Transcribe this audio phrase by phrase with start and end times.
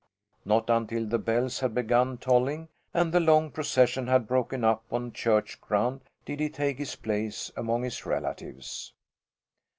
[0.45, 5.11] Not until the bells had begun tolling and the long procession had broken up on
[5.13, 8.93] church ground did he take his place among his relatives.